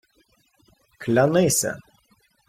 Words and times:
—Клянися! 0.99 1.77